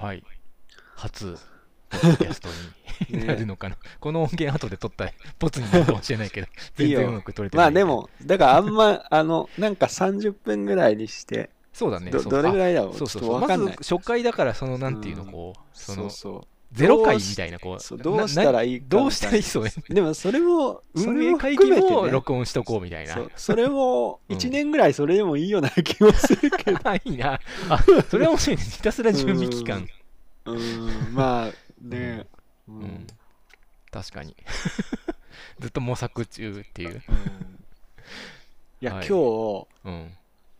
[0.00, 0.22] はい。
[0.96, 1.36] 初、
[1.90, 2.48] ポッドキャスト
[3.10, 3.76] にねなるのかな。
[4.00, 7.66] この音源後で撮ったら、ポツになるかもしれないけど、 全然うまく撮れてない。
[7.66, 12.10] まあで、も、だからあんま、あの、なんか30分ぐらいにして、そうだね。
[12.10, 12.96] どれぐらいだろう？
[12.96, 13.28] そうそうそう。
[13.28, 13.76] とわかんない。
[13.76, 16.59] まず初回だから、その、なんていうの、うんこう、その、そうそう。
[16.72, 19.42] ゼロ回みたいな、こう、どうしたらいいかどうしたらいい？
[19.42, 19.72] そうね。
[19.88, 23.28] でもそれも、運営会議もね、録音しとこうみたいな。
[23.36, 26.78] それもうん1年ぐらいそれでもいいような気もするけど。
[26.84, 27.40] あ、いいな。
[27.68, 28.62] あ、それは面白いね。
[28.62, 29.88] ひたすら準備期間。
[30.44, 31.52] うーん、まあ
[31.84, 32.26] ね、
[32.68, 33.06] ううんん。
[33.90, 34.36] 確かに。
[35.58, 37.02] ずっと模索中っていう。
[37.08, 37.56] うん
[38.82, 40.10] いや、はい今日、うん。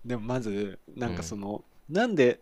[0.05, 2.41] でもまず、なんかその、なんで、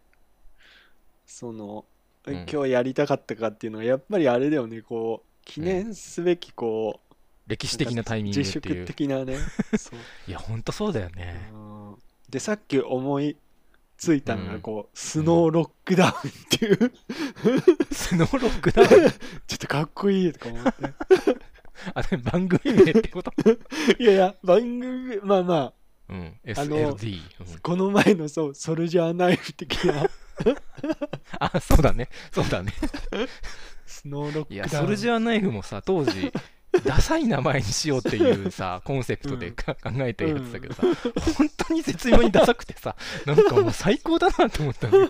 [1.27, 7.15] その、うん今日やりたかったかっていうのは、やっぱりあれだよね、こう、記念すべき、こう、
[7.47, 8.85] 歴史的なタイミング自粛っていう。
[8.87, 9.38] 的なね。
[10.29, 11.51] いや、ほんとそうだよね。
[11.52, 11.95] うん
[12.29, 13.38] で、さっき思い
[13.97, 16.93] ついたのが、うんこう、スノーロックダウンっていう、
[17.91, 18.88] スノーロックダウン？
[19.49, 20.71] ちょっとかっこいいとか思って。
[21.95, 23.32] あれ、番組名ってこと？
[23.99, 25.73] いやいや、番組、まあまあ、
[26.10, 26.38] うん。
[26.55, 27.21] あの SLD。
[27.53, 30.05] うんこの前のそう、ソルジャーナイフ的な
[31.39, 32.09] あ、そうだね。
[32.33, 32.73] そうだね。
[33.87, 34.55] スノーロック。
[34.55, 36.33] いや、ソルジャーナイフもさ、当時、
[36.85, 40.83] ダサい名前にしようっていうさ、 コンセプトでか考えたやつだけどさ、
[41.37, 45.09] 本当に絶妙にダサくてさ、なんかもう最高だなと思ったね。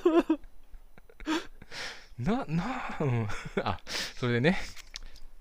[2.19, 3.29] な、な、うん。
[3.63, 3.79] あ、
[4.17, 4.59] それでね、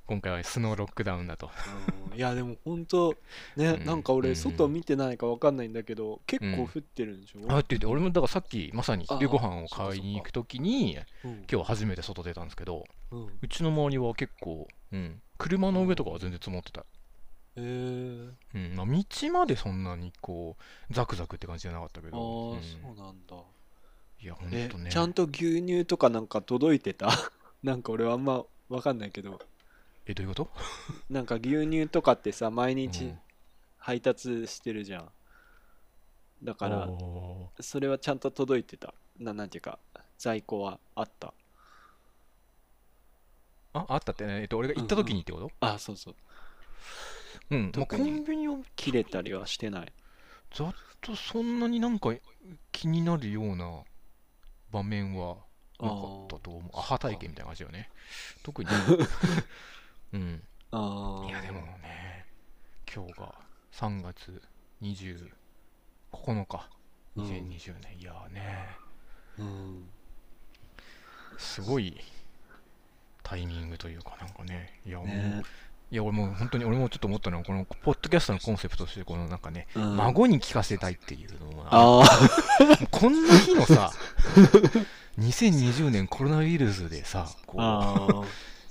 [0.06, 1.52] 今回はスノーロックダウンだと。
[2.18, 3.16] うんいやでも本当
[3.56, 3.86] ね、うん。
[3.86, 4.36] なんか俺うん。
[4.36, 11.46] 外見てないかわかんないんだけど、結構降ってるんでしょ、あって言って、俺もだからさっきまさにあでご飯を買いに行くときに、うん。
[11.52, 13.28] 今日初めて外出たんですけど、うん。
[13.42, 16.86] うちの周りは結構、うん、車の上とかは全然積もってた。
[17.56, 22.62] えー、うん、まあ、道までそんなにこう、ザクザクって感じじゃなかったけああ、ど、うん。
[22.62, 23.36] そうなんだ。
[24.22, 24.90] いや、ほんえとね。
[24.92, 27.10] ちゃんと牛乳とかなんか届いてた？
[27.64, 29.40] なんか俺はあんまわかんないけど
[30.08, 30.50] え、どういうこと？
[31.10, 33.20] なんか牛乳とかってさ毎う日ん。
[33.78, 35.10] 配達してるじゃん。
[36.44, 38.94] だからおそれはちゃんと届いてた。
[39.20, 39.80] ななんていうか
[40.18, 41.34] 在庫はあった。
[43.74, 45.52] ーあ、あったってね、えっと、俺が行った時にってこと？
[45.60, 46.16] あそうそう。
[47.50, 49.94] うん、まあ、コンビニは切れたりはしてない。
[50.54, 52.14] ざっとそんなになんか
[52.72, 53.84] 気になるような
[54.72, 55.38] 場面は
[55.80, 56.72] なかったと思う。
[56.78, 57.90] アハ体験みたいな感じだよね。
[58.44, 58.70] 特に。
[60.14, 60.44] うん。
[60.72, 62.26] ああいや、でもね、
[62.94, 63.34] 今日が
[63.74, 64.42] 3月
[64.82, 65.30] 29
[66.46, 66.68] 日、
[67.16, 68.00] うん2020年。
[68.00, 68.70] いやーね、
[69.40, 69.90] うん。
[71.38, 72.00] すごい
[73.24, 75.44] タイミングというかなんかね、いや、もう、ね。
[75.90, 79.98] いや、俺もう本当に、俺もちょっと思ったのは、このポッドキャストのコンセプトとして、このなんかね、うん。
[79.98, 82.04] 孫に聞かせたいっていうのは、
[82.92, 83.92] こんな日のさ、
[85.18, 87.58] 2020年コロナウイルスでさ、こ
[88.26, 88.28] う、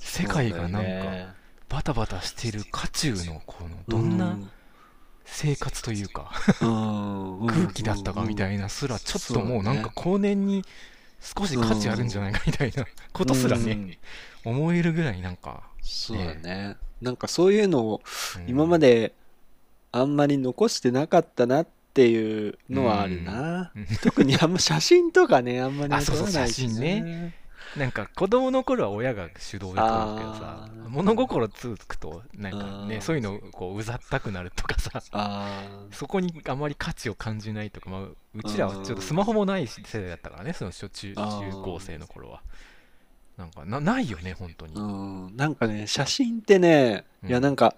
[0.06, 1.34] 世界がなんか
[1.68, 4.38] バタバタしてる渦中のこのどんな
[5.24, 6.30] 生活というか、
[6.60, 10.64] 空気だったかみたいいなすら、ちょっともうなんか後年に
[11.20, 13.98] 少し価値あるんじゃないかみたいなことすらね、
[14.44, 16.76] 思えるぐらいなんか、そうだね。
[17.02, 18.02] なんかそういうのを
[18.36, 18.48] うん。
[18.48, 19.12] 今まで
[19.92, 23.86] あんまり残してなかったなっていうのはあるな、うん。
[24.02, 27.34] 特にあんま写真とかねあんまりあそうそう撮らないし写真ね
[27.76, 38.02] なんか子供の頃は親が主導で撮るけどさ物心つくとなんかねそういうのこううざったくなるとかさあそこにあまり価値を感じないとか、まあ、
[38.34, 41.22] うちらはちょっとスマホもない世代だったからねその小中中
[41.62, 42.42] 高生の頃は。
[43.36, 45.36] なんかなないよね本当に、あうん。
[45.36, 47.76] なんかね写真ってねいやうんなんか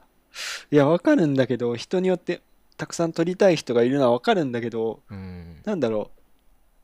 [0.71, 2.43] いやわかるんだけど人によって
[2.77, 5.61] たくさん撮りたい人がいるのはわかるんだけどうん。
[5.65, 6.13] なんだろ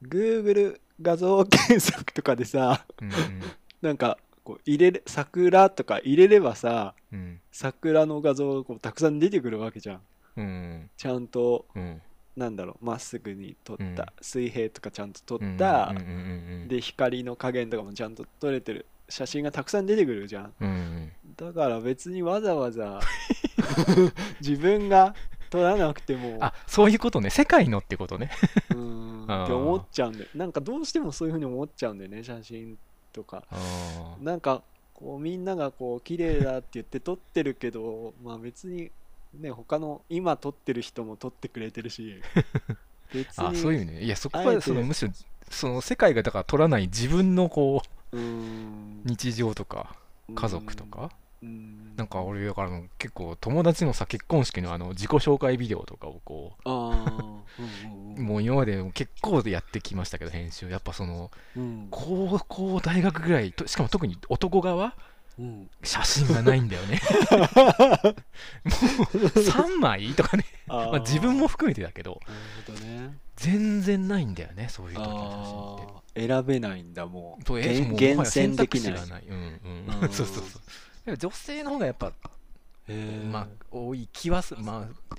[0.02, 0.08] う。
[0.08, 3.10] Google 画像検索とかでさうん
[3.82, 7.40] なんかこう入れれ桜とか入れればさうん。
[7.50, 10.00] 桜の画像がこうたくさん出てくるわけじゃん。
[10.36, 12.02] うんちゃんとうん
[12.36, 13.96] なんだろうまっすぐに撮った、うん。
[14.20, 16.68] 水平とかちゃんと撮うんった、うんうんうん。
[16.68, 21.12] で光の加減とかもちゃんと撮れてる写真がたくさん出てくるじゃんうんうん。
[21.36, 23.00] だから別にわざわざ
[24.40, 25.14] 自分が
[25.50, 26.38] 撮らなくても。
[26.40, 27.30] あそういうことね。
[27.30, 28.30] 世界のってことね
[29.24, 32.78] って思っちゃうんでなんかどうしてもそういうふうに思っちゃうんだよね写真
[33.12, 33.44] とか。
[34.20, 34.62] なんか
[34.94, 38.90] こうみんながこう綺麗だって言って撮ってるけどまあ別に
[39.34, 42.20] ね他の今撮ってる人も撮ってくれてるし
[43.12, 44.02] 別にあそういう意味ね。
[44.02, 45.12] いやそこはそのむしろ
[45.50, 47.82] その世界がだから取らない自分のこ
[48.12, 48.16] う
[49.04, 49.96] 日常とか
[50.34, 56.68] 家族とかうんなんか俺だから結構友達のさ結婚式のあの自己紹介ビデオとかをこう
[58.20, 60.70] もう今まで結構でやってきましたけど編集。
[60.70, 61.88] やっぱそのうん。
[61.90, 64.94] 高校大学ぐらいとしかも特に男側
[65.38, 65.70] うん。
[65.82, 67.00] 写真がないんだよね。
[67.32, 67.50] も
[68.64, 68.74] う
[69.26, 72.20] 3枚とかね、あまあ、自分もも含めてだけど
[72.82, 73.18] ね。
[73.36, 76.26] 全然ないんだよねそういう時の写真って。
[76.28, 77.44] 選べないんだもう。
[77.44, 78.26] そう選できない。
[78.26, 79.24] 選択肢がない。
[79.28, 80.08] うんうんうん。
[80.10, 80.62] そうそうそう
[81.04, 82.12] でも女性の方がやっぱ、
[83.30, 85.16] まあ多い気はすまあ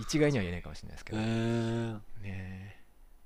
[0.00, 2.00] 一概には言えないかもしれないですけへど、ね。
[2.24, 2.74] ええ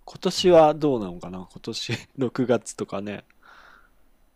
[0.04, 1.46] 今年はどうなのかな？
[1.50, 3.24] 今年 6月とかね。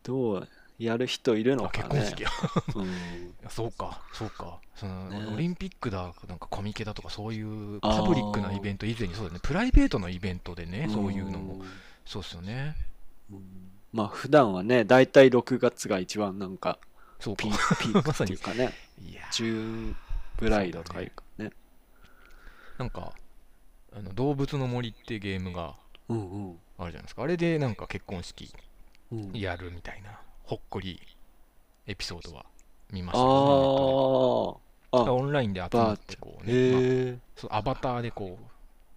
[0.03, 0.49] どう
[0.79, 1.89] やる人いるのあかね？
[1.89, 2.31] 結婚式や
[2.75, 3.35] うん。
[3.49, 4.59] そうかそうか。
[4.75, 5.27] その、ね。
[5.33, 9.41] オリンピックだなんかコミケだとかそういうパブリックなイベント以前にそうだね。
[9.43, 11.65] プライベートのイベントでねそういうのも。
[12.05, 12.77] そうっすよね。
[13.31, 13.71] うん。
[13.93, 16.79] まあ普段はね大体6月が一番なんか
[17.23, 17.45] そうか。
[17.45, 18.73] ピー ピークまさにっていうかね。
[19.01, 19.61] いやジュー
[19.91, 19.97] ン
[20.39, 21.51] ぐらいとかいうかね。
[22.79, 23.13] なんか
[23.95, 25.77] あの動物の森ってゲームが
[26.09, 27.23] あるじゃないですか。
[27.23, 28.53] あれでなんか結婚式
[29.13, 29.33] うん。
[29.33, 31.01] やるみたいなほっこり
[31.87, 32.45] エピソードは
[32.91, 33.25] 見ましあたね
[35.09, 35.13] あ。
[35.13, 38.39] オンラインで集まってこうね、まあそうアバターでこ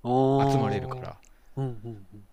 [0.03, 1.17] う集集まれるから。
[1.57, 2.23] うんうんうん。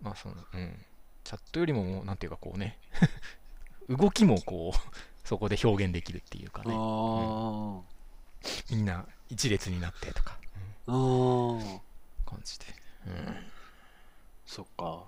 [0.00, 0.84] まあそのうん。
[1.24, 2.78] チャットよりももうなんていうかこうね。
[3.88, 6.74] 動きもこうそこで表現できるっていうかね。
[6.76, 7.80] あ
[8.70, 10.36] みんな一列になってとか、
[10.86, 11.60] うん
[12.26, 12.66] 感じで、
[13.06, 13.36] うん。
[14.46, 15.04] そっか。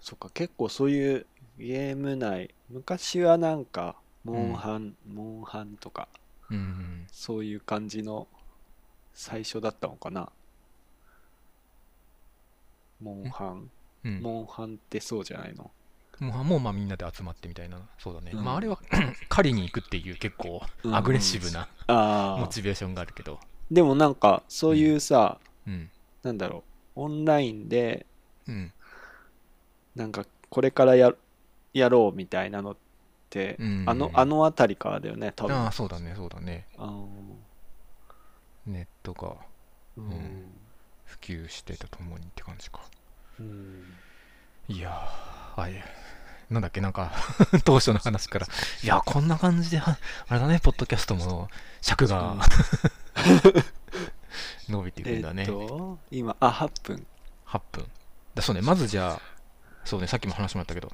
[0.00, 0.30] そっか。
[0.30, 1.26] 結構そういう
[1.58, 6.08] ゲーム内昔はなんかモンハン、モンハンとか
[6.50, 8.26] うんうん、そういう感じの
[9.14, 10.30] 最初だったのかな。
[13.00, 13.70] モンハン、
[14.04, 15.70] うん、モンハンってそうじゃないの、
[16.20, 17.78] もうもうまあみんなで集まってみたいな。
[17.98, 18.44] そうだね、うん。
[18.44, 18.78] まああれは
[19.28, 20.94] 狩りに行くっていう結構うん。
[20.94, 23.40] アグレッシブなああモチベーションがあるけど、
[23.70, 25.90] でもなんかそういうさ、うん。
[26.22, 26.62] なんだろ
[26.96, 27.00] う。
[27.02, 28.04] オンラインで
[28.46, 28.72] うん。
[29.96, 31.12] なんかこれからや
[31.72, 32.76] やろうみたいなのっ
[33.30, 35.56] て、うんあのあの辺りからだよね多分。
[35.56, 36.66] ああそうだねそうだね。
[38.66, 39.36] ネットが
[39.96, 40.04] うん。
[40.10, 40.44] ん。
[41.06, 42.82] 普及してとともにって感じか。
[43.40, 43.84] うん
[44.70, 45.72] いやーはい。
[46.48, 47.10] なんだっけなんか
[47.64, 48.46] 当初の話から。
[48.84, 51.48] いやこんな感じではあれだねポッドキャストも
[51.80, 52.36] 尺が
[54.68, 57.06] 伸びていくえっんだね、と今あ8分。
[57.48, 57.86] 8分。
[58.36, 59.20] だそうねまずじゃあ
[59.84, 60.92] そうねさっきも話もあったけど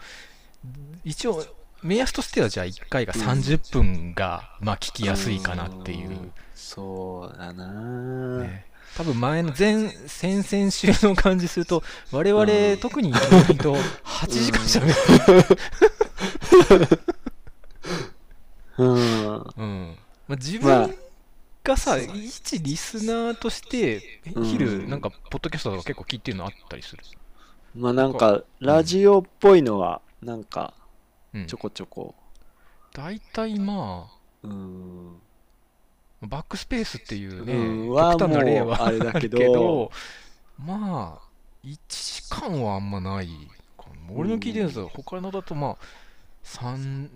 [1.05, 1.45] 一応
[1.83, 6.33] 目安としてはじゃあ1回が30分が、まあ聞きやすいかなっていう、ん。
[6.55, 8.65] そうだな、ね、
[8.97, 12.47] 多分前の前先々週の感じすると我々、う
[12.77, 12.79] ん。
[12.79, 14.95] 特に意外と8時間しゃべる、
[18.79, 19.45] うん。
[19.57, 19.97] うん。
[20.29, 20.87] まあ、自まあ。
[20.87, 20.97] 分
[21.65, 24.45] がさ、一リスナーとしてうん。
[24.45, 27.03] 昼なんかポッドキャストとか結構聞いてるのあったりする、
[27.75, 30.73] まあなんかラジオっぽいのはなんか
[31.35, 31.47] うん。
[31.47, 32.15] ちょ、こちょこ。
[32.95, 34.11] 大体ま
[34.43, 35.17] うん。
[35.19, 35.21] あ
[36.23, 39.91] バックスペースっていうね、うんは極端な例はあれだけど。
[40.59, 41.27] まあ
[41.65, 43.29] 1時間はあんまない
[43.77, 44.15] かな。
[44.15, 45.77] 俺の聞いてるやつは他のだとまあ
[46.45, 47.09] 30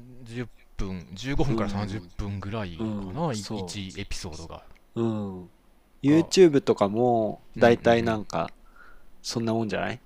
[0.76, 2.90] 分15分から30分ぐらいかな、
[3.28, 3.60] うんそう。
[3.60, 4.62] 1エピソードが。
[4.96, 5.48] うん。
[6.02, 8.50] YouTube とかもだいたいなんか
[9.22, 10.00] そんなもんじゃない？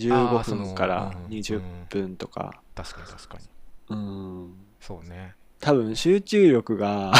[0.00, 1.32] あーそ ?15 の分からうん。
[1.32, 2.60] 20分とか。
[2.74, 3.44] 確かに確かに。
[3.90, 4.54] うん。
[4.80, 7.12] そうね、多分集中力が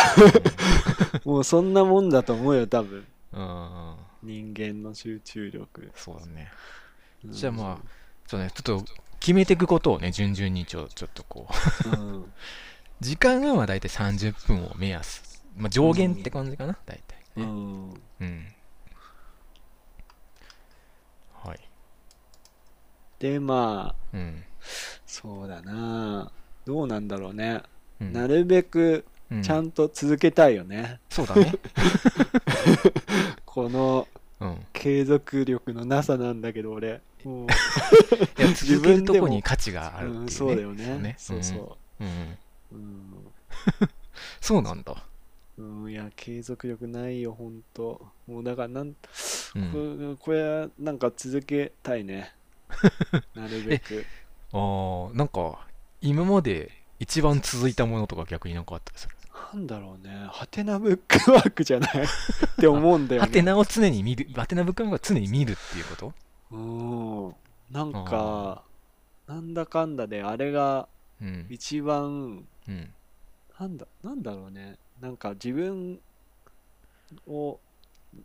[1.24, 3.06] もうそんなもんだと思うよ多分。
[3.32, 6.52] うん、うん人間の集中力、そうだね。
[7.24, 7.32] うん。
[7.32, 7.88] じゃあまあ
[8.26, 8.84] そうねちょっと
[9.18, 11.48] 決めていくことをね順々にちょちょっとこ
[11.86, 11.88] う。
[11.88, 12.32] うん。
[13.00, 17.16] 時間がまあ大体30分を目安、まあ、上限って感じかな、大体。
[17.16, 18.02] ねうん。
[18.20, 18.46] うん。
[21.42, 21.60] はい。
[23.18, 24.44] でまあうん、
[25.06, 26.30] そうだな。
[26.66, 27.62] どうなんだろうね、
[28.00, 29.09] うん、なるべくうん
[29.42, 31.52] ちゃんと続けたいよね、そうだね。
[33.46, 34.08] この
[34.40, 34.66] うん。
[34.72, 37.00] 継続力のなさなんだけど俺。
[37.24, 37.46] もう。
[37.46, 40.22] いや自 続けるとこに価値があるっていう、ね。
[40.22, 41.14] うん、そうだよね。
[41.18, 42.04] そううそう。
[42.04, 42.36] ん、うんう、
[42.72, 43.32] うん。
[44.40, 45.04] そうなんだ。
[45.58, 48.00] うん、いや継続力ないよほんと。
[48.26, 50.16] もうだからなん、うん。
[50.16, 52.32] ここれなんか続けたいね。
[53.34, 54.06] なるべく。
[54.52, 55.66] あーなんか
[56.00, 59.14] 今まで一番続いたものとか逆になんかあったりする？
[59.52, 60.28] なんだろうね。
[60.30, 61.90] ハテナブックワークじゃない。
[62.04, 62.06] っ
[62.56, 63.26] て思うんだよね。
[63.26, 64.28] ハテナを常に見る。
[64.34, 66.14] ハテナブックマークを常に見るっていうこと？
[66.52, 66.56] う
[67.30, 67.34] ん。
[67.74, 68.62] なんか
[69.26, 70.88] なんだかんだであれが
[71.20, 71.46] うん。
[71.50, 72.94] 一番うん。
[73.58, 74.78] なんだなんだろうね。
[75.00, 76.00] なんか自分
[77.26, 77.58] を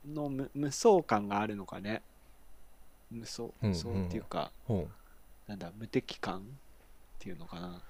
[0.08, 2.02] の無無双感があるのかね。
[3.10, 3.54] 無双うん。
[3.70, 5.50] 無双っていうか、ほう。
[5.50, 6.42] なんだ無敵感っ
[7.20, 7.82] ていうのかな。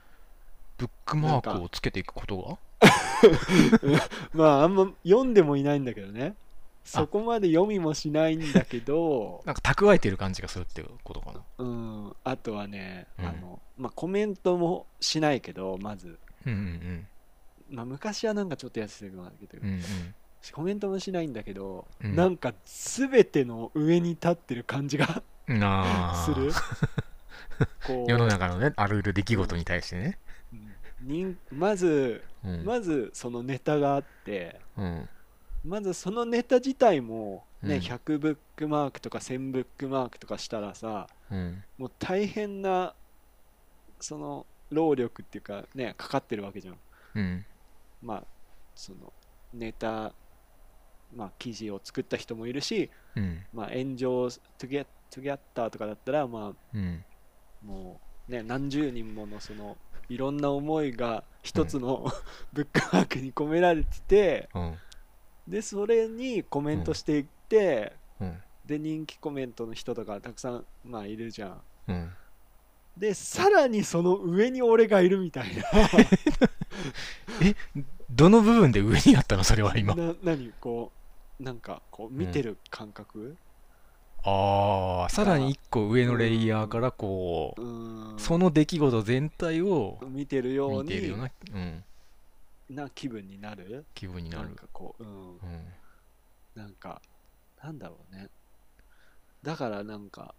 [0.77, 2.58] ブックマークをつけていくことが？
[4.34, 6.36] まああんま読んでもいないんだけどね。
[6.86, 9.42] そこまで読みもしないんだけど。
[9.46, 11.42] なんか蓄えてる感じがするっていうことかな。
[11.58, 12.15] うん。
[12.24, 13.25] あとはね、うん。
[13.25, 16.20] あのまあコメントもしないけどまず。
[16.46, 17.08] うんうん
[17.72, 19.84] まあ昔はなんかちょっとやってたけどうんうん。
[20.54, 22.15] コメントもしないんだけど、うん。
[22.15, 25.24] なんか全ての上に立ってる感じが
[26.24, 26.51] する。
[28.08, 30.20] 世の中のねある出来事に対してね。
[30.20, 30.25] うん
[31.06, 32.66] 人まずうん。
[32.66, 35.10] まずそのネタがあってうん。
[35.64, 37.82] まずそのネタ自体もね、うん。
[37.82, 41.64] 100ブックマークとか1000ブックマークとかしたらさうん。
[41.78, 42.94] もう大変な
[44.00, 46.78] その労力っていうかねかかってるわけじゃん。
[47.16, 47.46] うん。
[48.02, 48.24] まあ
[48.76, 49.14] その
[49.54, 50.14] ネタ
[51.16, 53.44] まあ記事を作った人もいるしうん。
[53.54, 57.04] まあ炎上トゥギャトゥギャッターとかだったらまうん。
[57.64, 59.78] あもうね何十人ものその
[60.10, 62.12] いろんな思いが一つの、
[62.54, 64.76] ブックマークに込められててうん。
[65.48, 68.38] でそれにコメントしていって、うん。
[68.66, 71.62] で人気コメントの人とかたくさんまあいるじゃん。
[71.88, 72.12] うん。
[72.98, 75.64] でさらにその上に俺がいるみたいな。
[78.10, 79.44] どの部分で上になったの？
[79.44, 79.96] それは今。
[79.96, 80.52] な何？
[80.60, 80.92] こ
[81.40, 83.36] うなんかこう見てる感覚？
[84.27, 87.65] ああさらに一個上のレイヤーからこうう、
[88.15, 88.15] ん。
[88.17, 91.84] その出来事全体を見てるように見てるような、うん、
[92.75, 93.86] な気分になる？
[93.94, 94.46] 気分になる。
[94.46, 95.38] なんかこう、うん、うん。
[96.55, 97.01] なんか
[97.63, 98.29] なんだろうね。
[99.44, 100.34] だからなんか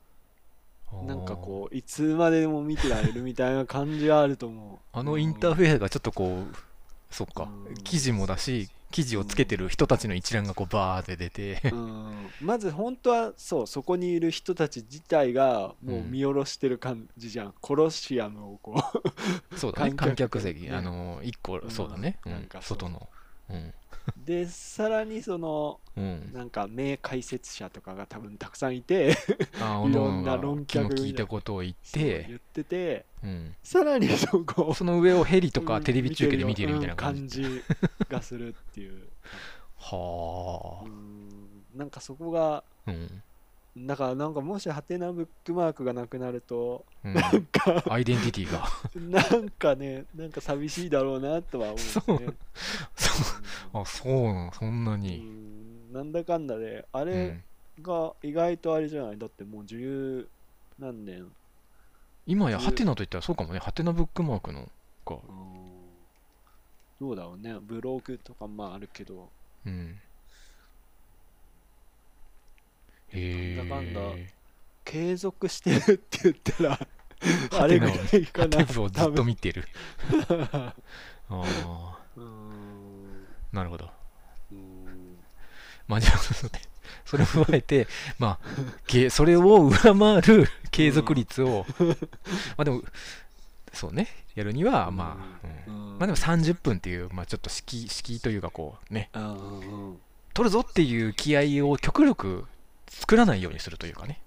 [1.04, 4.98] なんかこういつまででも見てられるみたいな感じはあると思う。
[4.98, 6.56] あのインターフェースがちょっとこう
[7.10, 7.48] そっか。
[7.68, 7.74] うん。
[7.82, 11.60] 記事もだし記事をつけてる人たちの一覧がこうバーって出て。
[11.72, 12.30] うん。
[12.40, 18.80] まず本当はそうそこにいる人たち自体がもう見下ろしてる感じじゃん、コロシアムをこ
[19.56, 19.90] そうだね。
[19.96, 20.62] 観観客客席。
[20.62, 21.70] ねあの一個うん。
[21.70, 22.18] そうだね。
[22.24, 22.32] うん。
[22.32, 23.00] なんか外のう。
[23.00, 23.25] んう
[24.24, 26.30] でさらにそのうん。
[26.32, 29.16] なんか名解説者とかが多分たくさんいて
[29.60, 33.54] あ いろんな論客利いたことを言って言っててうん。
[33.62, 37.62] さらにそこその上をヘリとうんかテレビ中継で見てるみたいなうん感じ感じ
[38.08, 39.08] がするっていう。
[39.78, 40.84] はあ。
[40.84, 41.64] うん。
[41.74, 43.22] なんかそこがうん
[43.78, 47.14] だからなんかもしハテナブックマークがなくなるとうん。
[47.14, 48.66] なんかアイデンティティが。
[49.20, 51.82] なんかねなんか寂しいだろうなとは思うね。
[51.84, 52.18] そう。
[52.96, 53.12] そ
[53.74, 53.80] う。
[53.82, 54.52] あそうなの？
[54.54, 55.92] そんなうにん。
[55.92, 57.42] なんだかんだであうれん
[57.82, 59.18] が意外とあれじゃない？
[59.18, 60.26] だってもう十
[60.78, 61.30] 何年。
[62.26, 63.58] 今やハテナといったらそうかもね。
[63.58, 64.70] ハテナブックマークの。
[65.04, 65.20] かうん。
[66.98, 67.54] どうだろうね。
[67.60, 69.28] ブログとかまああるけど。
[69.66, 69.98] うん
[73.05, 73.05] へえ
[73.56, 74.00] なんだかんだ
[74.84, 76.78] 継続してるって言ったら
[77.58, 77.96] あれぐらい
[78.26, 79.66] かハなテナをずっと見てる。
[80.38, 80.74] あ
[81.30, 83.26] あうん。
[83.52, 83.90] なるほど。
[84.52, 85.16] うん。
[85.88, 86.18] まあじゃあ
[87.04, 88.38] それを踏まえて まあ
[88.86, 91.94] けそれを上回る継続率をま
[92.58, 92.82] あでも
[93.72, 94.08] そうね。
[94.34, 95.74] やるにはまあ、うん。
[95.74, 95.98] うん。
[95.98, 99.10] まあでも30分っていう、まあ、ちょっと敷居敷居というかこうね。
[99.14, 99.98] うんうんうん。
[100.34, 102.46] 取るぞっていう気合を極力
[102.88, 104.20] 作らないようにするというかね。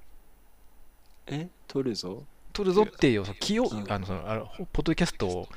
[1.27, 1.47] え？
[1.67, 2.23] 取るぞ。
[2.53, 3.91] 取るぞっていう気を、うん。
[3.91, 5.47] あのそのあのポッドキャストを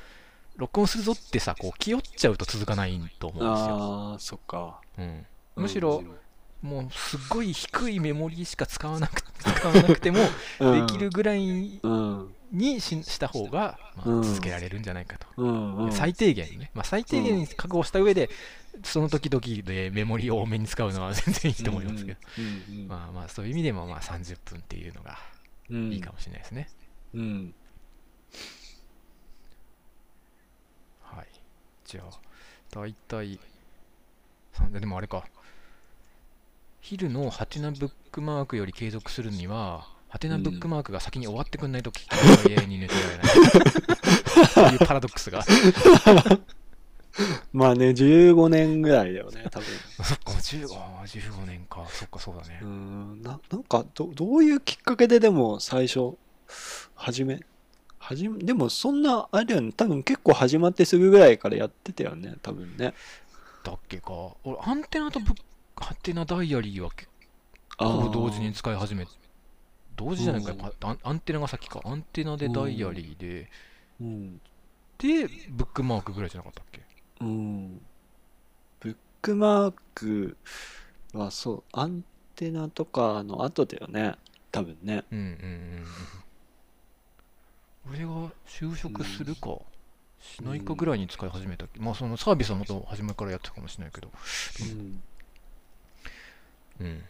[0.55, 4.79] 録音するぞってさこう気負っちゃうと続かないと思うんですよ、ああそっか。
[4.97, 6.15] うん、むしろうん
[6.63, 10.19] もうすっごい低いメモリーしか使わなく 使わなくても
[10.59, 14.23] できるぐらいうんにしした方が、まあうん。
[14.23, 15.91] 続けられるんじゃないかと、うんうん。
[15.91, 18.29] 最低限ね、まあ、最低限に覚悟した上で、
[18.83, 22.41] その時々でメモリを多めに使うのは全然いいと思いますけど、う
[22.73, 25.17] んうんまあまあそういう意味でもまあ30分っていうのが
[25.69, 25.91] うん。
[25.91, 26.69] いいかもしれないですね、
[27.13, 27.53] うん。
[31.01, 31.27] はい。
[31.85, 32.19] じゃあ
[32.71, 33.39] 大体
[34.71, 35.23] でもあれか。
[36.81, 42.05] 昼のハテナブックマークより継続するにはハテナブックマークが先に終わってくんないときっ
[42.43, 44.47] と永遠に抜けられない。
[44.53, 45.45] そういうパラドックスが
[47.53, 49.67] まあね15年ぐらいだよね多分。
[50.03, 51.85] そっか15あー15年か。
[51.89, 52.59] そっかそうだね。
[52.61, 56.17] うんななんかどどういうきっかけででも最初
[56.95, 57.39] 始め
[57.99, 59.71] 始めでもそんなあれだよね。
[59.73, 62.93] 多分結構始まってすぐぐらいからやってたよね多分ね。
[63.63, 64.35] だっけか。
[64.43, 65.35] 俺アンテナとブッ
[65.75, 67.09] ハテナダイアリーは結
[67.77, 68.05] あー。
[68.07, 69.05] 構同時に使い始め
[69.95, 70.51] 同時じゃないか。
[70.51, 70.61] うん。
[70.89, 71.79] アンアンテナが先か。
[71.85, 73.49] アンテナでダイアリーで
[74.01, 74.41] うん。
[74.97, 76.81] でブックマークぐらいじゃなかったっけ
[77.23, 77.81] うん。
[78.79, 80.37] ブックマーク
[81.13, 82.03] はそう、アン
[82.35, 84.15] テナとかの後だよね。
[84.51, 85.03] 多分ね。
[85.11, 85.29] うんうんうんう
[85.81, 85.85] ん
[87.89, 89.57] 俺が就職するか、
[90.21, 94.09] しないかぐらいに使い始めた、まあそのサービスはもっと初めからやってたかもしれないけど
[94.61, 95.01] うん。
[96.79, 97.03] うん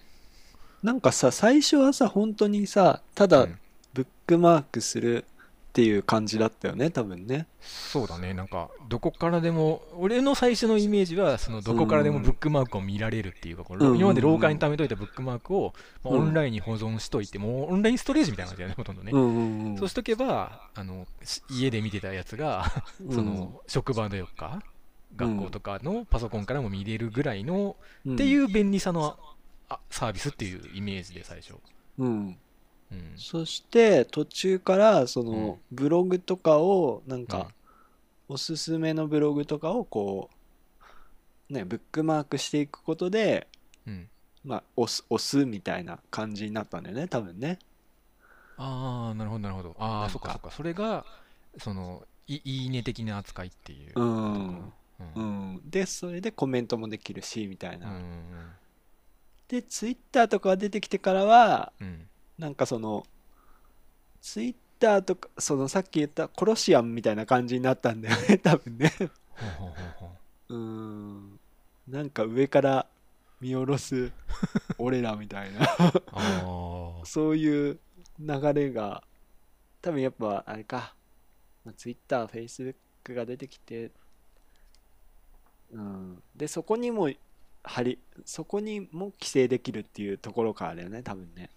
[0.82, 3.60] なんかさ、最初はさ、本当にさ、ただうん
[3.93, 5.25] ブックマークする
[5.74, 7.48] っていう感じだったよね、多分ね。
[7.60, 13.98] そうだねなんかどこからでも俺の最初のイメージはそのどこからでもブックマークを見られるっていうか、このうん。
[13.98, 16.22] 今まで廊下に貯めといたブックマークを、まあうん。
[16.22, 19.80] オンラインに保存しといてもうオンラインストレージみたいな感じだよねほとんどね。
[19.80, 22.72] そうしとけばあのし家で見てたやつが
[23.03, 23.15] うん。
[23.15, 24.62] その職場とか
[25.15, 29.18] 学校とかのパソコンからも見れるぐらいの、うん、っていう便利さの
[29.70, 31.56] あサービスっていうイメージで最初、
[31.98, 32.38] うん。
[32.93, 37.50] うん、そして途中からそのブログとかをなんか
[38.27, 40.29] おすすめのブログとかをこ
[41.50, 43.47] うねブックマークしていくことで
[43.85, 44.07] うん、
[44.45, 47.59] まあ押す押すみたいな感じになったんだよね多分ね。
[48.57, 49.75] ああなるほどなるほど。
[49.79, 50.51] ああそっかそっか。
[50.51, 51.05] それが
[51.57, 54.45] そのいいいね的な扱いっていう、うん。
[54.45, 54.73] うん。
[55.15, 55.21] う
[55.57, 55.62] ん。
[55.65, 58.23] でそれでコメントもできるしみたいな、うん
[59.50, 62.07] でツイッターとかが出てきてからはうん
[62.38, 63.06] なんかその
[64.22, 68.92] ツイッターとかそのさっき言ったコロシアンみたいな感じになったんだよね 多分ね。
[69.58, 69.74] ほ
[70.50, 71.40] うん。
[71.88, 72.88] なんか上から
[73.42, 74.12] 見下ろす
[74.78, 75.68] 俺らみたいな。
[77.06, 77.80] そういう
[78.20, 79.04] 流れが
[79.82, 80.96] 多分やっぱあれか、
[81.66, 82.75] まあ、Twitter、Facebook
[83.10, 83.92] が出てきて、
[85.72, 87.10] うん、でそこにも
[87.63, 91.50] 貼りそこにも規制できるっていうところからだよね多分ね、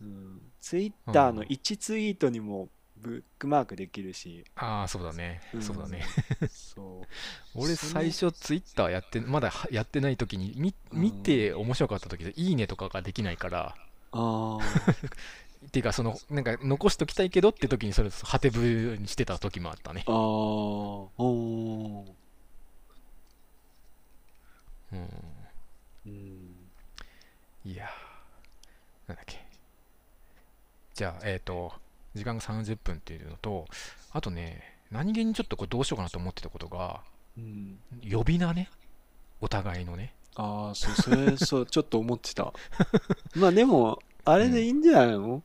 [0.00, 5.62] うん、Twitter の1ツイートにもブックマークできるし、ああそうだね、うん。
[5.62, 6.02] そうだね。
[6.50, 7.06] そう。
[7.54, 11.00] 俺最初ツイッターやってまだはやってない時に見うん。
[11.00, 13.76] 見て面白かった時でいいねとかができないから。
[14.12, 14.58] ああ
[15.66, 20.04] っていうかそのなんか残しときたいけどって時にそれハテブにしてた時もあったね。
[20.06, 22.04] ああうん。
[24.92, 25.08] うん。
[26.06, 26.70] うん。
[27.64, 29.08] いやー。
[29.08, 29.45] なんだっけ
[30.96, 31.74] じゃあえっ、と
[32.14, 33.66] 時間が30分っていうのと
[34.12, 37.00] あとね何気にちょっとこれどうしようかなと思ってたことが
[37.36, 37.78] うん。
[38.10, 38.70] 呼び名ね
[39.42, 40.14] お互いのね。
[40.36, 42.50] ああそうそれそう ちょっと思ってた。
[43.36, 45.42] まあでもあれでいいんじゃないの？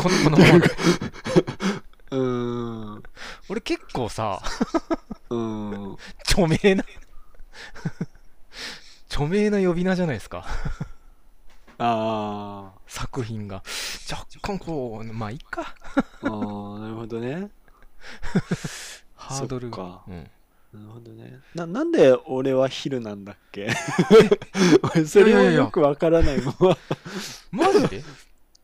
[0.00, 0.54] このこのまま。
[2.12, 3.02] うーん。
[3.48, 4.40] 俺結構さ
[5.30, 5.96] うん。
[6.20, 6.84] 著名な
[9.10, 10.46] 著名な呼び名じゃないですか
[11.84, 13.62] あ作品が。
[14.10, 15.74] 若干こうまあいいか。
[16.22, 17.50] ーあーなるほどね。
[19.14, 19.68] ハードル。
[19.68, 20.04] そっか。
[20.06, 20.30] うん。
[20.72, 21.40] なるほどね。
[21.54, 23.68] ななんで俺はヒルなんだっけ？
[24.94, 25.60] 俺それもいやいやいや。
[25.60, 26.76] よくわからないまま
[27.50, 28.04] マジで？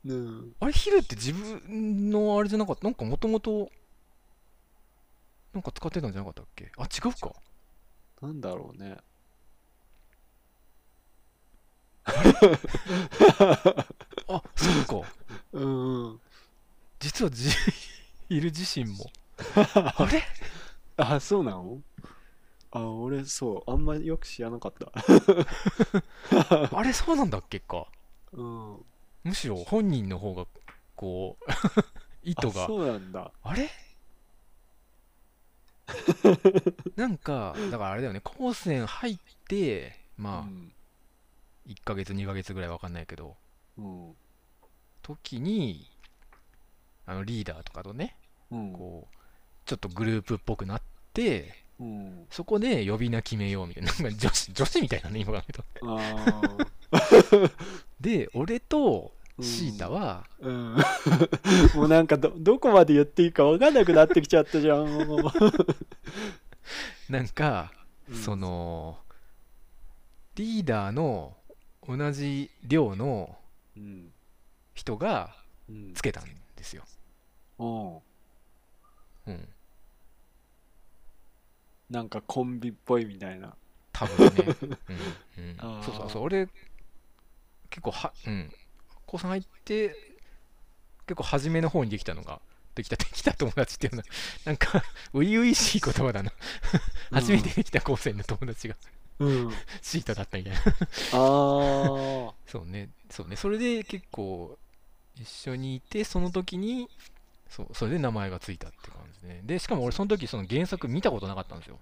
[0.06, 0.56] うん。
[0.60, 2.84] あれヒルって自分のあれじゃなかった？
[2.84, 3.70] なんかもともと
[5.52, 6.70] なんか使ってたんじゃなかったっけ？
[6.78, 7.32] あ違うか。
[8.22, 8.96] なんだろうね
[14.28, 15.08] あそっか。
[15.52, 16.20] うん
[17.00, 17.48] 実はじ
[18.28, 19.10] ヒル自身も。
[19.74, 20.22] あれ？
[20.96, 21.80] あそうなの？
[22.70, 24.92] あ俺そうあんまりよく知らなかった。
[26.76, 27.86] あれそうなんだっけか。
[28.32, 28.84] うん。
[29.24, 30.46] むしろ本人の方が
[30.96, 31.44] こう
[32.22, 32.64] 意図が。
[32.64, 33.30] あそうなんだ。
[33.42, 33.70] あれ？
[36.96, 38.20] なんかだからあれだよね。
[38.22, 40.72] 高専入ってまあうん
[41.68, 43.36] 1ヶ月2ヶ月ぐらいわかんないけど
[43.78, 44.12] うん。
[45.02, 45.88] 時に
[47.06, 48.16] あのリーダーとかとね
[48.50, 48.72] うん。
[48.72, 49.16] こう
[49.66, 52.26] ちょっとグループっぽくなってうん。
[52.30, 57.02] そこで呼び名決めようみたいななんか女子女子みたいなね今考えるとあ
[58.00, 59.44] で俺とうん。
[59.44, 60.76] シータは、あうん。
[61.76, 65.32] もうなんかどどこまで言っていいか分かんなくなってきちゃったじゃんも
[67.08, 67.72] なんか、
[68.10, 68.98] うその
[70.34, 71.37] リーダーの
[71.88, 73.36] 同じ寮の
[73.76, 74.12] うん
[74.74, 75.34] 人が
[75.68, 76.24] うんつけたん
[76.56, 76.84] ですよ、
[77.58, 77.96] うん。
[79.26, 79.48] うん、
[81.90, 83.54] なんかコンビっぽいみたいな。
[83.92, 84.56] 多分ね、
[85.36, 85.44] うん。
[85.44, 85.82] うん。
[85.82, 86.22] そうそうそう。
[86.24, 86.48] 俺
[87.70, 88.52] 結構はうん。
[89.06, 89.96] 高3入って
[91.06, 92.40] 結構初めの方にできたのが
[92.74, 94.04] できた できた友達っていうのは
[94.44, 96.32] なんか初々しい言葉だな。
[97.12, 98.76] 初めてできた高専の友達が
[99.20, 99.50] うん。
[99.82, 100.58] シータだったみたいな。
[100.58, 100.68] ああ
[101.12, 102.90] そうね。
[103.10, 103.36] そうね。
[103.36, 104.56] それで結構
[105.16, 106.88] 一緒にいてその時に
[107.48, 109.14] そうそれで名前がついたって感で。
[109.14, 109.42] すね。
[109.44, 111.78] で、しかも俺その時その原作見たことなかったんですよ。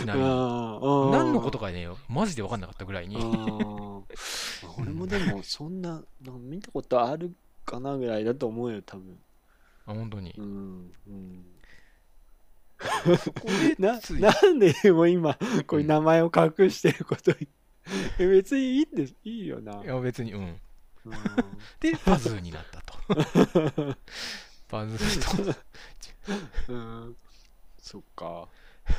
[0.00, 0.26] ちなみに。
[0.26, 3.16] 何何のことかね、マジで分かんなかったぐらいに。
[4.78, 7.32] 俺もでもそんな見たことある
[7.64, 9.18] かなぐらいだと思うよ多分。
[9.86, 10.34] あ、本当に。
[10.36, 10.42] う。
[10.42, 10.92] ん。
[11.06, 11.44] うん
[13.78, 17.48] ななんでもう今こういう名前を隠してることに。
[18.18, 19.14] え別にいいんです。
[19.24, 20.40] いいよな、いや、別に、うん。
[20.40, 20.60] うん。
[21.80, 22.94] で、パズーになったと。
[24.68, 26.72] パズーと。
[26.72, 27.16] うん、
[27.80, 28.48] そっか、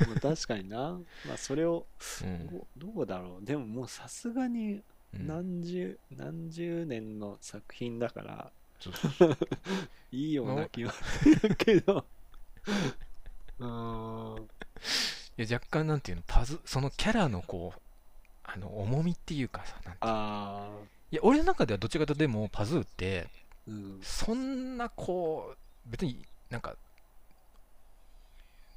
[0.08, 1.00] まあ、確かにな。
[1.26, 1.86] まあそれを
[2.24, 2.68] うん。
[2.76, 3.46] どうだろう。
[3.46, 4.82] でももうさすがに
[5.14, 5.28] うん。
[5.28, 8.52] 何十、何十年の作品だから。
[10.12, 12.04] いいような気はするけど
[15.38, 17.80] いや若干なんていうのパズそのキャラのこう
[18.44, 20.70] あの重みっていうかさなんてああ
[21.12, 23.28] いや俺の中ではどっちかとでもパズーって
[23.68, 24.00] うん。
[24.02, 25.58] そんなこう
[25.90, 26.18] 別に
[26.50, 26.76] なんか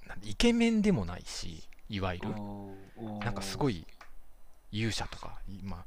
[0.07, 2.29] なんでイケメンでもないしいわゆる。
[3.21, 3.87] なんかすごい
[4.73, 5.85] い勇者とかいまあ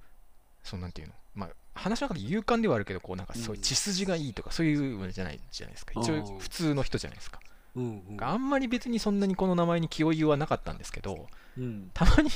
[0.64, 1.14] そうなんていうの。
[1.36, 5.94] まあ話の中で勇敢ではあるけどこうなんかそういう血筋がいいとかそういうのじゃないじゃないですか。
[6.00, 7.40] 一うん応普通の人じゃないですか
[7.78, 8.24] うんうん。
[8.24, 11.90] あんまり別にそんなにこの名前に気負いはなかったんですけどうん。
[11.94, 12.32] たまに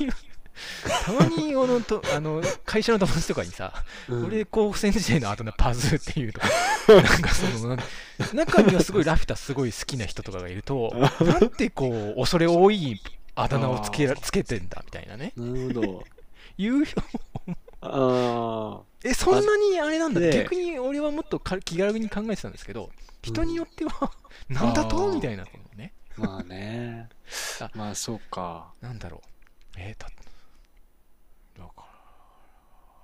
[1.05, 3.73] たまにこのと あの会社の友達とかにさ、
[4.07, 4.25] うん。
[4.27, 6.47] 俺高専時代のあだ名パズーっていうとか
[6.87, 7.77] なんかその
[8.33, 13.01] 中にはすごいラフィタすごい好きな人とかがいるとなんてこう恐れ多い
[13.35, 15.33] あだ名をつけらつけてんだみたいなね。
[15.35, 16.03] なるほど。
[16.57, 16.85] 言う
[17.81, 20.19] あえそんなにあれなんだ。
[20.19, 22.91] で逆に俺はもっとか気軽に考えてたんですけど
[23.23, 24.11] 人によっては
[24.49, 25.11] なんだと？
[25.13, 25.93] みたいなこのね。
[26.17, 27.09] あまあね。
[27.59, 28.71] あまあそうか。
[28.81, 29.29] なんだろう。
[29.77, 30.09] えー、だ
[31.57, 31.85] だか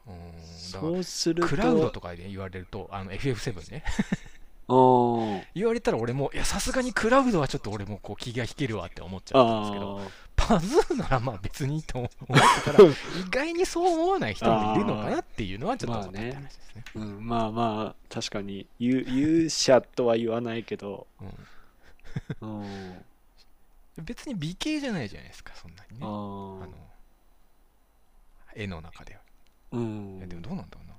[0.06, 3.84] らうーんそうするとクラウドとかで言われると、あの FF7 ね、
[4.68, 10.08] うん 言われたら俺も、いや、さすがにクラウドはちょっと俺もこう気が引けるわって思っちゃったんですけど、あ
[10.48, 12.94] パズーならまあ別にと思ってたら、意
[13.30, 16.84] 外にそう思わない人もいるのかなっていうのはちょっと思った話ですね。
[16.96, 17.28] ーうん。
[17.28, 21.08] まあまあ確かに勇勇者とは言わないけど。
[22.42, 22.62] うん。
[22.62, 22.96] うん
[23.98, 26.06] 別に美形じゃないじゃないですか、そんなにね。
[26.06, 26.70] ああの
[28.56, 29.22] 絵の中では。
[29.74, 30.18] ーうん。
[30.20, 30.94] いやでもどうなんだろうな。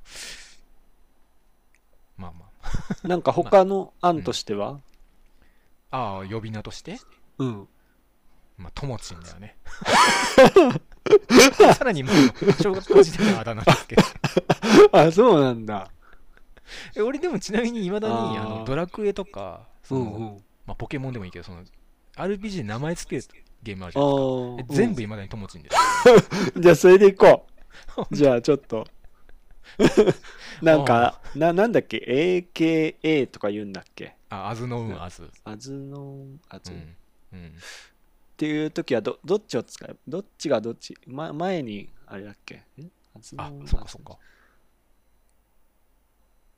[2.17, 4.81] まあまなんか他の案としては？
[5.91, 6.19] あ。
[6.19, 6.99] ああ、呼び名として？
[7.39, 7.69] うん
[8.59, 9.57] まあ、ともちんだよね。
[11.75, 14.03] さらにもう、小学校時代のあだ名ですけど。
[14.93, 15.89] あそうなんだ。
[16.97, 20.45] え俺でもちなみにいまだにあのドラクエとかその、うんうん。
[20.67, 21.63] まあ、ポケモンでもいいけどその
[22.17, 23.23] RPG で名前つける
[23.63, 24.19] ゲームあるじあゃないで
[24.65, 24.75] すか。
[24.75, 25.77] えー全部いまだにともちんです、
[26.61, 27.47] じゃあそれでいこ
[28.11, 28.15] う。
[28.15, 28.87] じゃあちょっと。
[30.63, 31.99] なんかななんだっけ
[32.53, 34.15] ？AKA とか言うんだっけ？
[34.31, 36.79] ああずのうんあずあずのあず、っう
[37.37, 37.53] ん、うん、
[38.39, 39.99] ていう時はどどっちを使う？
[40.07, 42.55] どっちがどっち、ま、前にあれだっけ？
[42.57, 42.63] ん
[43.37, 44.17] あそっかそっか。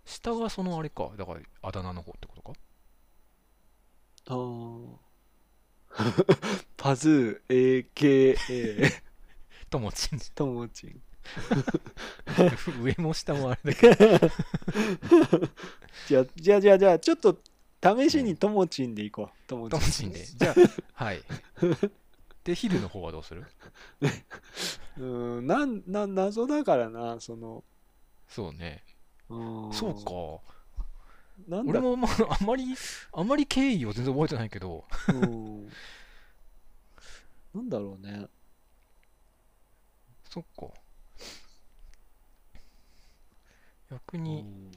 [0.04, 1.10] 下がそのあれか。
[1.16, 2.52] だからあだ名の方ってことか？
[4.26, 4.96] あー。
[6.76, 8.92] パズー AKA
[9.70, 10.18] ともちん。
[10.34, 11.02] ともちん。
[12.82, 14.18] 上も下もあれだけど。
[16.06, 17.38] じゃあじゃあじゃあじゃあちょっと
[17.82, 19.48] 試しにともちんでいこう。
[19.48, 20.24] ともちんで。
[20.24, 20.54] じゃ
[20.96, 21.04] あ。
[21.04, 21.22] はい。
[22.44, 23.46] で昼の方はどうする？
[24.98, 27.64] うんなんな謎だからなその。
[28.28, 28.82] そうね。
[29.28, 29.72] うん。
[29.72, 30.54] そうか。
[31.48, 31.70] なんだ。
[31.70, 32.64] 俺もまああんまり
[33.12, 34.84] あんまり経緯を全然覚えてないけど。
[35.08, 35.68] うん。
[37.54, 38.26] なんだろうね。
[40.28, 40.68] そっか。
[43.90, 44.70] 逆うに、ん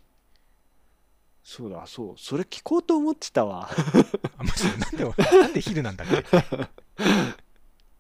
[1.43, 2.15] そうだそう。
[2.17, 3.69] それ聞こうと思ってたわ。
[4.38, 6.21] あ、マジでなんで俺、なんで昼なんだっけ？
[6.21, 6.69] だ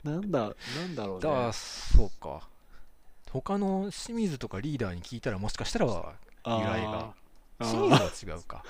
[0.11, 0.49] なんだな
[0.85, 1.21] んだろうね。
[1.21, 2.47] から、そうか。
[3.31, 5.93] 他の清水とかリーダーに聞いたら、もしかしたら由
[6.45, 7.13] 来が。
[7.59, 8.63] 清水は違うか。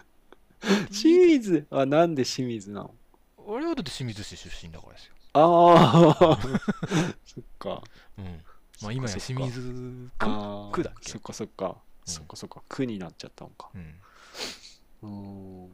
[0.92, 2.94] 清水はなんで清水なの？
[3.38, 5.14] 俺はだって清水市出身だからですよ。
[5.34, 6.38] ああ
[7.24, 7.82] そっか。
[8.18, 8.44] うん。
[8.82, 9.60] まあ今や清水
[10.18, 11.10] 区だっけ？
[11.10, 14.00] そっかそっか、うんそっかそっか区になっちゃったのかうん。
[15.02, 15.72] うん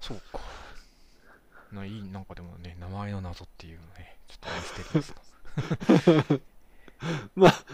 [0.00, 0.40] そうか。
[1.72, 6.42] ないい、なんかでもね、名前の謎っていうのね、ちょっとミステリアス
[7.34, 7.64] まあ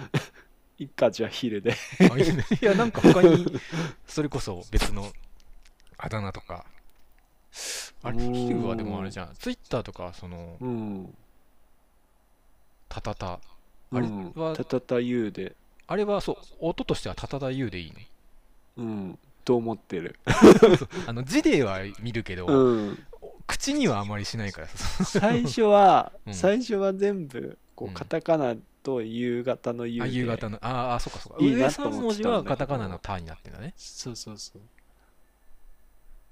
[0.79, 3.47] いっかじゃあ昼でいいね いや、なんか他に、
[4.07, 5.12] それこそ別の
[5.97, 6.64] あだ名とか。
[8.03, 9.35] あれ、おーヒルはでもあれじゃん。
[9.35, 11.16] ツイッターとか、その、うん
[12.88, 13.40] タタタ。
[13.92, 15.57] あれはうんたたたゆうで。
[15.87, 18.09] あれはそう、音としてはタタタ U でいいね。
[18.77, 19.18] うん。
[19.44, 20.18] と思ってる。
[21.07, 22.98] あの字では見るけど、うん。
[23.46, 25.05] 口にはあまりしないからさ。
[25.05, 26.35] 最初は、うん。
[26.35, 31.42] 最初は全部こうカタカナと夕方の夕あで夕方のああそうかそうか。
[31.42, 32.03] いいな上3と思ってたんだけど。
[32.03, 33.72] 文字はカタカナの「タ」になってんだね。
[33.77, 34.62] そうそうそう。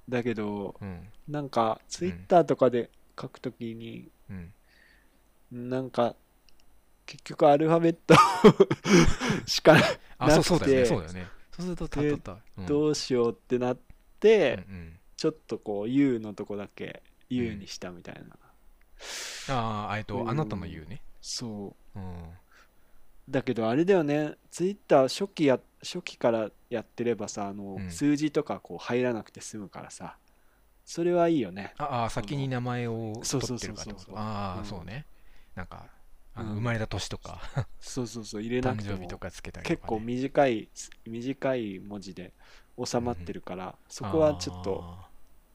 [0.08, 1.08] だけどうん。
[1.26, 5.70] なんかツイッターとかで書くときに、うん。
[5.70, 6.14] なんか
[7.06, 8.14] 結局アルファベット
[9.46, 9.76] しか
[10.18, 10.86] あなくてそうそうだよね。
[10.86, 11.26] そうだよね。
[11.52, 12.66] そうすると「た」でたたうん。
[12.66, 13.80] どうしようってなっうん
[14.18, 14.98] て、うん。
[15.16, 20.30] ちょっとこう U のとこだけ U にしたみたいな、ああえっとうん。
[20.30, 21.00] あなたの言うね。
[21.20, 21.98] そう。
[21.98, 22.28] うん。
[23.28, 24.34] だけどあれだよね。
[24.50, 27.90] ツイッター初期や初期からやってればさあの、うん。
[27.90, 30.16] 数字とかこう入らなくて済むからさ。
[30.84, 31.74] それはいいよね。
[31.78, 34.18] ああ先に名前を取ってるからってこと。
[34.18, 35.06] ああうんそうね。
[35.54, 35.88] なんか
[36.36, 37.40] あうんの生まれた年とか。
[37.80, 38.96] そうそうそう入れな誕くても。
[38.96, 39.76] 生日とかつけたりとかね。
[39.76, 40.68] 結構短い
[41.06, 42.32] 短い文字で
[42.84, 45.08] 収まってるから、そこはちょっとあ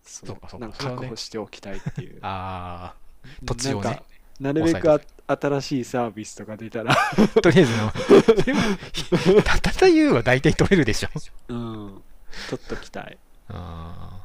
[0.04, 0.68] そうそうかそうか。
[0.68, 2.16] なんか確保しておきたいっていう。
[2.16, 3.46] ーあー。
[3.46, 4.02] 土地をね。
[4.40, 6.96] なるべくあ新しいサービスとか出たら。
[7.44, 9.44] とりあえずの。
[9.44, 11.10] たたた U は大体取れるでしょ。
[11.50, 12.02] うん。
[12.50, 13.18] 取っときたい。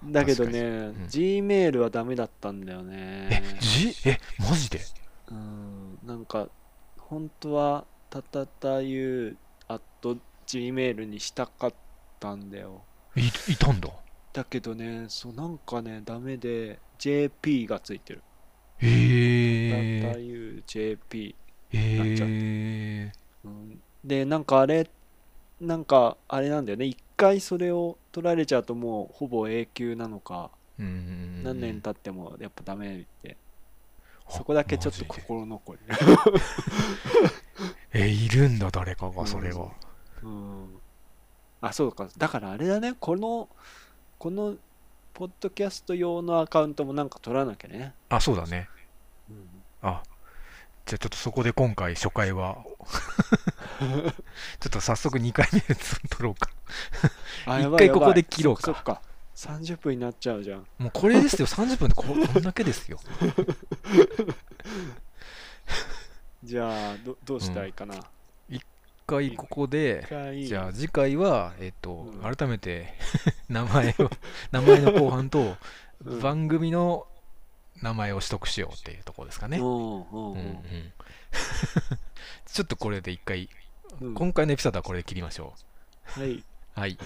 [0.04, 4.80] だけどね、ん G メールはダメだったんだよえね G えマジで？
[5.32, 6.48] うんなんか
[6.98, 9.36] 本当はたたた U
[9.68, 9.82] at
[10.46, 11.74] Gmail にしたかっ
[12.20, 12.84] たんだよ。
[13.16, 13.88] いいたんだ？
[14.32, 18.22] だけどねそうなんかねダメで JP がついてる。
[18.78, 21.34] へたたえ U JP、
[21.72, 23.12] へえ
[23.44, 24.88] うん、でなんかあれ
[25.60, 26.84] なんかあれなんだよね。
[26.84, 33.30] 一回それを取られちゃうともうほぼ永久なのかうん何年経ってもやっぱダメって。
[33.30, 33.45] あ
[34.28, 35.78] そこだけちょっと心残り。
[37.92, 39.70] えいるんだ誰かがそれは。
[40.22, 40.80] うん。
[41.60, 42.08] あそうか。
[42.16, 42.94] だからあれだね。
[42.98, 43.48] この
[44.18, 44.56] この
[45.14, 48.68] ポッドキャスト用のアカウントもなんか取らなきゃね、あそうだね。
[49.30, 49.48] うん。
[49.82, 50.02] あ
[50.84, 52.58] じゃあちょっとそこで今回初回は。
[54.60, 56.50] ちょっと早速2回目で取ろうか。
[57.46, 59.00] あ一回ここで切ろうかそっか
[59.36, 60.66] 30分になっちゃうじゃん。
[60.78, 61.46] もうこれですよ。
[61.46, 62.98] 30分でここんだけですよ。
[66.42, 67.94] じゃあどどうしたいかな、
[68.48, 68.64] 一
[69.06, 70.06] 回ここで
[70.46, 72.20] じゃあ次回はえっとうん。
[72.36, 72.94] 改めて
[73.48, 74.10] 名前を
[74.52, 75.56] 名前の後半と
[76.04, 76.20] うん。
[76.20, 77.06] 番組の
[77.82, 79.58] 名前を取得しようっていうところですかね。
[79.58, 80.12] うんうんうん。
[80.12, 80.92] うんうん。
[82.46, 83.50] ちょっとこれで一回
[84.00, 84.14] うん。
[84.14, 85.52] 今回のエピソードはこれで切りましょ
[86.04, 86.32] はい。
[86.32, 86.44] う
[86.74, 86.98] はい